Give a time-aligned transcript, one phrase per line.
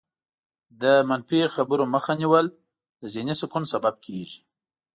[0.81, 2.45] د منفي خبرو مخه نیول
[3.01, 4.39] د ذهني سکون سبب کېږي.